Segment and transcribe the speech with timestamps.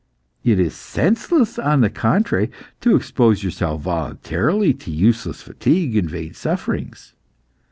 [0.43, 6.33] It is senseless, on the contrary, to expose yourself voluntarily to useless fatigue and vain
[6.33, 7.13] sufferings.